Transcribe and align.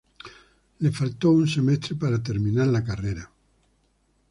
Le 0.79 0.91
faltó 0.91 1.29
un 1.29 1.47
semestre 1.47 1.93
para 1.95 2.23
terminar 2.23 2.65
la 2.65 2.83
carrera. 2.83 3.31